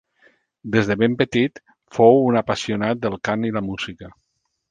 [0.75, 1.59] Des de ben petit,
[1.97, 4.13] fou un apassionat del cant i la música.